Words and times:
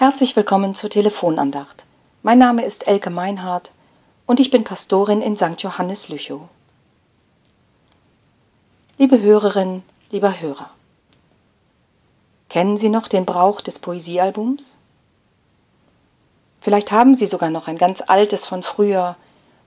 Herzlich 0.00 0.36
willkommen 0.36 0.76
zur 0.76 0.90
Telefonandacht. 0.90 1.84
Mein 2.22 2.38
Name 2.38 2.64
ist 2.64 2.86
Elke 2.86 3.10
Meinhardt 3.10 3.72
und 4.26 4.38
ich 4.38 4.52
bin 4.52 4.62
Pastorin 4.62 5.20
in 5.20 5.36
St. 5.36 5.60
Johannes 5.60 6.08
Lüchow. 6.08 6.42
Liebe 8.96 9.20
Hörerin, 9.20 9.82
lieber 10.10 10.40
Hörer, 10.40 10.70
kennen 12.48 12.78
Sie 12.78 12.90
noch 12.90 13.08
den 13.08 13.26
Brauch 13.26 13.60
des 13.60 13.80
Poesiealbums? 13.80 14.76
Vielleicht 16.60 16.92
haben 16.92 17.16
Sie 17.16 17.26
sogar 17.26 17.50
noch 17.50 17.66
ein 17.66 17.76
ganz 17.76 18.00
altes 18.06 18.46
von 18.46 18.62
früher, 18.62 19.16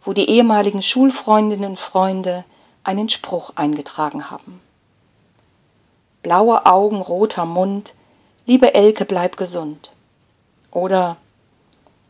wo 0.06 0.14
die 0.14 0.30
ehemaligen 0.30 0.82
Schulfreundinnen 0.82 1.72
und 1.72 1.78
Freunde 1.78 2.46
einen 2.86 3.10
Spruch 3.10 3.52
eingetragen 3.58 4.32
haben. 4.32 4.62
Blaue 6.24 6.66
Augen, 6.66 7.02
roter 7.02 7.46
Mund, 7.46 7.96
liebe 8.46 8.74
Elke, 8.74 9.04
bleib 9.04 9.36
gesund. 9.36 9.92
Oder 10.72 11.18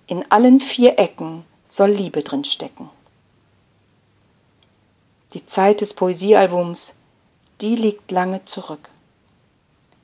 in 0.07 0.29
allen 0.31 0.59
vier 0.59 0.97
Ecken 0.99 1.43
soll 1.65 1.89
Liebe 1.89 2.21
drin 2.21 2.43
stecken. 2.43 2.89
Die 5.33 5.45
Zeit 5.45 5.81
des 5.81 5.93
Poesiealbums, 5.93 6.93
die 7.61 7.75
liegt 7.75 8.11
lange 8.11 8.43
zurück. 8.45 8.89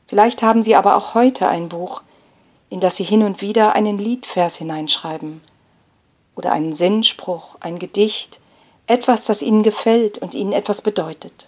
Vielleicht 0.07 0.41
haben 0.41 0.63
Sie 0.63 0.75
aber 0.75 0.95
auch 0.95 1.13
heute 1.13 1.47
ein 1.47 1.69
Buch, 1.69 2.01
in 2.69 2.79
das 2.79 2.95
Sie 2.95 3.03
hin 3.03 3.23
und 3.23 3.41
wieder 3.41 3.73
einen 3.73 3.97
Liedvers 3.97 4.55
hineinschreiben 4.55 5.41
oder 6.35 6.51
einen 6.51 6.75
Sinnspruch, 6.75 7.55
ein 7.59 7.79
Gedicht, 7.79 8.39
etwas, 8.85 9.25
das 9.25 9.41
Ihnen 9.41 9.63
gefällt 9.63 10.17
und 10.17 10.33
Ihnen 10.33 10.53
etwas 10.53 10.81
bedeutet. 10.81 11.47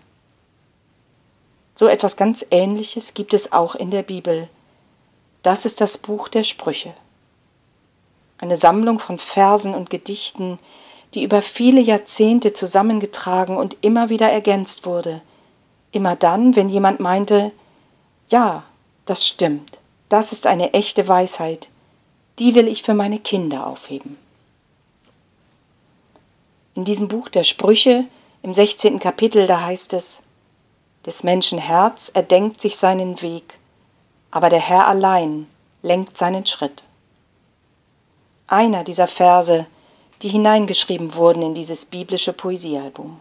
So 1.75 1.87
etwas 1.87 2.17
ganz 2.17 2.45
Ähnliches 2.51 3.13
gibt 3.13 3.33
es 3.33 3.53
auch 3.53 3.75
in 3.75 3.91
der 3.91 4.03
Bibel. 4.03 4.49
Das 5.43 5.65
ist 5.65 5.81
das 5.81 5.97
Buch 5.97 6.27
der 6.27 6.43
Sprüche. 6.43 6.93
Eine 8.37 8.57
Sammlung 8.57 8.99
von 8.99 9.19
Versen 9.19 9.73
und 9.73 9.89
Gedichten, 9.89 10.59
die 11.13 11.23
über 11.23 11.41
viele 11.41 11.81
Jahrzehnte 11.81 12.53
zusammengetragen 12.53 13.57
und 13.57 13.77
immer 13.81 14.09
wieder 14.09 14.29
ergänzt 14.29 14.85
wurde. 14.85 15.21
Immer 15.91 16.15
dann, 16.15 16.55
wenn 16.55 16.69
jemand 16.69 16.99
meinte, 16.99 17.51
ja, 18.29 18.63
das 19.05 19.25
stimmt, 19.27 19.79
das 20.07 20.31
ist 20.31 20.45
eine 20.45 20.73
echte 20.73 21.07
Weisheit, 21.07 21.69
die 22.37 22.55
will 22.55 22.67
ich 22.67 22.83
für 22.83 22.93
meine 22.93 23.19
Kinder 23.19 23.67
aufheben. 23.67 24.17
In 26.75 26.85
diesem 26.85 27.07
Buch 27.07 27.27
der 27.29 27.43
Sprüche, 27.43 28.05
im 28.41 28.53
16. 28.53 28.99
Kapitel, 28.99 29.47
da 29.47 29.61
heißt 29.61 29.93
es, 29.93 30.21
des 31.05 31.23
Menschen 31.23 31.59
Herz 31.59 32.09
erdenkt 32.13 32.61
sich 32.61 32.77
seinen 32.77 33.21
Weg, 33.21 33.58
aber 34.31 34.49
der 34.49 34.59
Herr 34.59 34.87
allein 34.87 35.47
lenkt 35.81 36.17
seinen 36.17 36.45
Schritt. 36.45 36.83
Einer 38.47 38.83
dieser 38.83 39.07
Verse, 39.07 39.65
die 40.21 40.29
hineingeschrieben 40.29 41.15
wurden 41.15 41.41
in 41.41 41.53
dieses 41.53 41.85
biblische 41.85 42.33
Poesiealbum. 42.33 43.19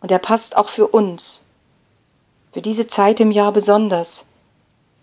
Und 0.00 0.10
er 0.10 0.18
passt 0.18 0.56
auch 0.56 0.68
für 0.68 0.88
uns, 0.88 1.44
für 2.52 2.60
diese 2.60 2.86
Zeit 2.88 3.20
im 3.20 3.30
Jahr 3.30 3.52
besonders, 3.52 4.24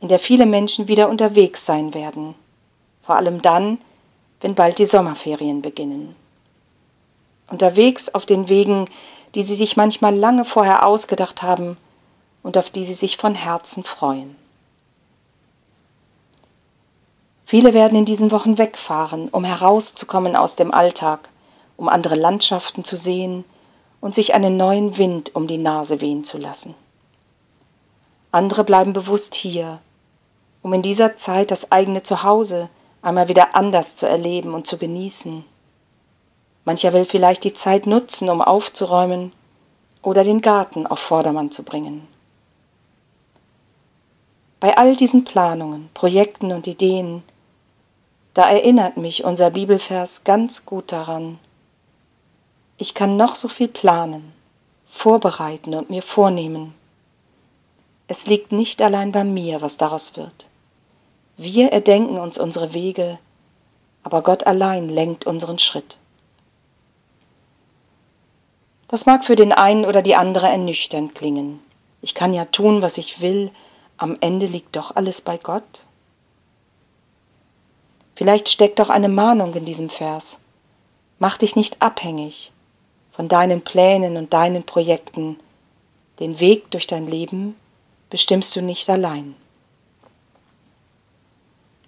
in 0.02 0.08
der 0.08 0.20
viele 0.20 0.46
Menschen 0.46 0.88
wieder 0.88 1.10
unterwegs 1.10 1.66
sein 1.66 1.94
werden, 1.94 2.36
vor 3.04 3.16
allem 3.16 3.42
dann, 3.42 3.80
wenn 4.42 4.56
bald 4.56 4.78
die 4.78 4.86
Sommerferien 4.86 5.62
beginnen. 5.62 6.16
Unterwegs 7.48 8.10
auf 8.10 8.26
den 8.26 8.50
Wegen, 8.50 8.88
die 9.36 9.44
sie 9.44 9.56
sich 9.56 9.78
manchmal 9.78 10.16
lange 10.16 10.46
vorher 10.46 10.86
ausgedacht 10.86 11.42
haben 11.42 11.78
und 12.44 12.58
auf 12.58 12.70
die 12.70 12.86
sie 12.86 12.94
sich 12.94 13.18
von 13.18 13.36
Herzen 13.36 13.84
freuen. 13.84 14.36
Viele 17.50 17.74
werden 17.74 17.98
in 17.98 18.06
diesen 18.06 18.30
Wochen 18.30 18.60
wegfahren, 18.60 19.30
um 19.30 19.44
herauszukommen 19.44 20.36
aus 20.36 20.56
dem 20.56 20.72
Alltag, 20.72 21.30
um 21.78 21.90
andere 21.90 22.14
Landschaften 22.14 22.84
zu 22.84 22.96
sehen 22.96 23.44
und 24.00 24.14
sich 24.14 24.36
einen 24.36 24.56
neuen 24.56 25.00
Wind 25.00 25.34
um 25.34 25.48
die 25.48 25.58
Nase 25.58 26.00
wehen 26.00 26.24
zu 26.24 26.38
lassen. 26.38 26.76
Andere 28.30 28.64
bleiben 28.64 28.94
bewusst 28.94 29.34
hier, 29.34 29.80
um 30.62 30.74
in 30.74 30.84
dieser 30.84 31.18
Zeit 31.18 31.50
das 31.50 31.72
eigene 31.72 32.04
Zuhause 32.04 32.70
einmal 33.02 33.30
wieder 33.30 33.56
anders 33.56 33.96
zu 33.96 34.08
erleben 34.08 34.54
und 34.54 34.68
zu 34.68 34.78
genießen. 34.78 35.44
Mancher 36.66 36.94
will 36.94 37.06
vielleicht 37.06 37.44
die 37.44 37.56
Zeit 37.56 37.88
nutzen, 37.88 38.30
um 38.30 38.44
aufzuräumen 38.44 39.32
oder 40.04 40.24
den 40.24 40.42
Garten 40.42 40.86
auf 40.86 41.00
Vordermann 41.00 41.50
zu 41.50 41.64
bringen. 41.64 42.08
Bei 44.60 44.78
all 44.78 44.96
diesen 44.96 45.24
Planungen, 45.24 45.90
Projekten 45.96 46.52
und 46.52 46.68
Ideen, 46.68 47.24
da 48.40 48.50
erinnert 48.50 48.96
mich 48.96 49.26
unser 49.26 49.50
Bibelvers 49.50 50.24
ganz 50.24 50.66
gut 50.66 50.94
daran. 50.94 51.40
Ich 52.78 52.94
kann 52.94 53.18
noch 53.18 53.36
so 53.36 53.50
viel 53.50 53.68
planen, 53.68 54.32
vorbereiten 54.88 55.76
und 55.76 55.90
mir 55.90 56.02
vornehmen. 56.02 56.74
Es 58.08 58.28
liegt 58.28 58.54
nicht 58.54 58.82
allein 58.82 59.12
bei 59.12 59.26
mir, 59.26 59.62
was 59.62 59.76
daraus 59.76 60.16
wird. 60.16 60.48
Wir 61.36 61.74
erdenken 61.74 62.18
uns 62.18 62.40
unsere 62.40 62.74
Wege, 62.74 63.20
aber 64.04 64.22
Gott 64.22 64.48
allein 64.48 64.88
lenkt 64.88 65.28
unseren 65.28 65.60
Schritt. 65.60 65.98
Das 68.88 69.06
mag 69.06 69.26
für 69.26 69.36
den 69.36 69.52
einen 69.52 69.84
oder 69.84 70.02
die 70.02 70.16
andere 70.16 70.48
ernüchternd 70.48 71.14
klingen. 71.14 71.60
Ich 72.02 72.16
kann 72.16 72.34
ja 72.34 72.46
tun, 72.46 72.82
was 72.82 72.98
ich 72.98 73.20
will, 73.20 73.52
am 73.98 74.16
Ende 74.22 74.46
liegt 74.46 74.78
doch 74.78 74.96
alles 74.96 75.20
bei 75.20 75.36
Gott. 75.36 75.84
Vielleicht 78.20 78.50
steckt 78.50 78.80
doch 78.80 78.90
eine 78.90 79.08
Mahnung 79.08 79.54
in 79.54 79.64
diesem 79.64 79.90
Vers. 79.90 80.40
Mach 81.20 81.38
dich 81.38 81.56
nicht 81.56 81.82
abhängig 81.82 82.52
von 83.14 83.30
deinen 83.30 83.62
Plänen 83.62 84.18
und 84.18 84.34
deinen 84.34 84.64
Projekten. 84.64 85.40
Den 86.20 86.42
Weg 86.42 86.70
durch 86.70 86.86
dein 86.86 87.08
Leben 87.08 87.56
bestimmst 88.10 88.54
du 88.58 88.62
nicht 88.62 88.90
allein. 88.90 89.36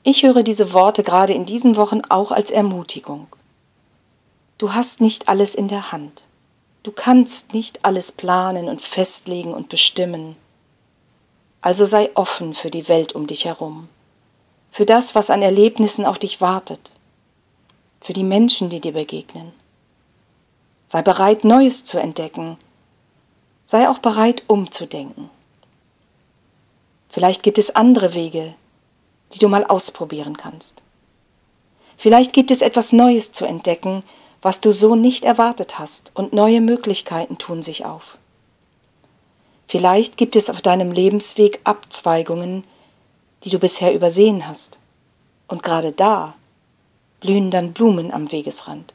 Ich 0.03 0.23
höre 0.23 0.41
diese 0.41 0.71
Worte 0.71 1.03
gerade 1.03 1.33
in 1.33 1.45
diesen 1.45 1.75
Wochen 1.75 1.99
auch 2.07 2.31
als 2.31 2.49
Ermutigung. 2.49 3.27
Du 4.57 4.73
hast 4.73 5.01
nicht 5.01 5.27
alles 5.27 5.53
in 5.53 5.67
der 5.67 5.91
Hand. 5.91 6.23
Du 6.83 6.93
kannst 6.93 7.53
nicht 7.53 7.83
alles 7.83 8.13
planen 8.13 8.69
und 8.69 8.81
festlegen 8.81 9.53
und 9.53 9.67
bestimmen. 9.67 10.37
Also 11.59 11.85
sei 11.85 12.09
offen 12.13 12.53
für 12.53 12.69
die 12.69 12.87
Welt 12.87 13.15
um 13.15 13.27
dich 13.27 13.43
herum, 13.43 13.89
für 14.71 14.85
das, 14.85 15.15
was 15.15 15.29
an 15.29 15.41
Erlebnissen 15.41 16.05
auf 16.05 16.17
dich 16.17 16.41
wartet, 16.41 16.91
für 18.01 18.13
die 18.13 18.23
Menschen, 18.23 18.69
die 18.69 18.79
dir 18.79 18.93
begegnen. 18.93 19.51
Sei 20.87 21.01
bereit, 21.01 21.43
Neues 21.43 21.85
zu 21.85 21.99
entdecken. 21.99 22.57
Sei 23.65 23.87
auch 23.87 23.99
bereit, 23.99 24.43
umzudenken. 24.47 25.29
Vielleicht 27.09 27.43
gibt 27.43 27.57
es 27.57 27.75
andere 27.75 28.13
Wege, 28.13 28.53
die 29.33 29.39
du 29.39 29.47
mal 29.47 29.65
ausprobieren 29.65 30.37
kannst. 30.37 30.81
Vielleicht 31.97 32.33
gibt 32.33 32.51
es 32.51 32.61
etwas 32.61 32.91
Neues 32.91 33.31
zu 33.31 33.45
entdecken, 33.45 34.03
was 34.41 34.59
du 34.59 34.71
so 34.71 34.95
nicht 34.95 35.23
erwartet 35.23 35.77
hast, 35.77 36.11
und 36.15 36.33
neue 36.33 36.61
Möglichkeiten 36.61 37.37
tun 37.37 37.61
sich 37.61 37.85
auf. 37.85 38.17
Vielleicht 39.67 40.17
gibt 40.17 40.35
es 40.35 40.49
auf 40.49 40.61
deinem 40.61 40.91
Lebensweg 40.91 41.59
Abzweigungen, 41.63 42.63
die 43.44 43.50
du 43.50 43.59
bisher 43.59 43.94
übersehen 43.94 44.47
hast, 44.47 44.78
und 45.47 45.63
gerade 45.63 45.91
da 45.91 46.35
blühen 47.19 47.52
dann 47.52 47.74
Blumen 47.74 48.12
am 48.12 48.31
Wegesrand. 48.31 48.94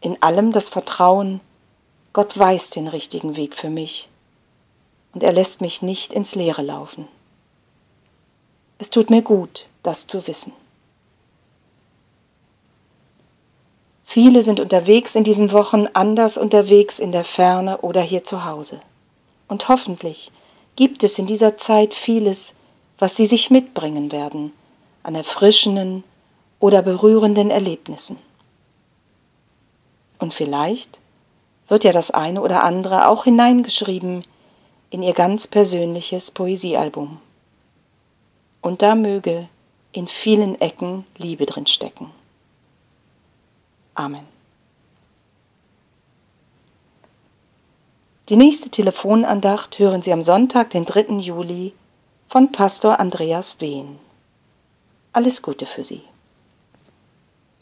In 0.00 0.22
allem 0.22 0.52
das 0.52 0.68
Vertrauen, 0.68 1.40
Gott 2.12 2.38
weiß 2.38 2.70
den 2.70 2.88
richtigen 2.88 3.36
Weg 3.36 3.54
für 3.54 3.70
mich, 3.70 4.08
und 5.12 5.22
er 5.22 5.32
lässt 5.32 5.60
mich 5.60 5.82
nicht 5.82 6.12
ins 6.12 6.34
Leere 6.34 6.62
laufen. 6.62 7.08
Es 8.78 8.90
tut 8.90 9.10
mir 9.10 9.22
gut, 9.22 9.66
das 9.82 10.06
zu 10.06 10.26
wissen. 10.26 10.52
Viele 14.04 14.42
sind 14.42 14.58
unterwegs 14.58 15.14
in 15.14 15.24
diesen 15.24 15.52
Wochen 15.52 15.86
anders 15.92 16.38
unterwegs 16.38 16.98
in 16.98 17.12
der 17.12 17.24
Ferne 17.24 17.78
oder 17.82 18.00
hier 18.00 18.24
zu 18.24 18.44
Hause. 18.44 18.80
Und 19.48 19.68
hoffentlich 19.68 20.32
gibt 20.78 21.02
es 21.02 21.18
in 21.18 21.26
dieser 21.26 21.58
Zeit 21.58 21.92
vieles, 21.92 22.54
was 23.00 23.16
sie 23.16 23.26
sich 23.26 23.50
mitbringen 23.50 24.12
werden, 24.12 24.52
an 25.02 25.16
erfrischenden 25.16 26.04
oder 26.60 26.82
berührenden 26.82 27.50
Erlebnissen. 27.50 28.16
Und 30.20 30.32
vielleicht 30.32 31.00
wird 31.66 31.82
ja 31.82 31.90
das 31.90 32.12
eine 32.12 32.42
oder 32.42 32.62
andere 32.62 33.08
auch 33.08 33.24
hineingeschrieben 33.24 34.22
in 34.90 35.02
ihr 35.02 35.14
ganz 35.14 35.48
persönliches 35.48 36.30
Poesiealbum. 36.30 37.18
Und 38.60 38.80
da 38.80 38.94
möge 38.94 39.48
in 39.90 40.06
vielen 40.06 40.60
Ecken 40.60 41.04
Liebe 41.16 41.44
drin 41.44 41.66
stecken. 41.66 42.12
Amen. 43.96 44.37
Die 48.28 48.36
nächste 48.36 48.68
Telefonandacht 48.68 49.78
hören 49.78 50.02
Sie 50.02 50.12
am 50.12 50.22
Sonntag, 50.22 50.68
den 50.68 50.84
3. 50.84 51.14
Juli 51.20 51.72
von 52.28 52.52
Pastor 52.52 53.00
Andreas 53.00 53.58
Wehn. 53.60 53.98
Alles 55.14 55.40
Gute 55.40 55.64
für 55.64 55.82
Sie. 55.82 56.02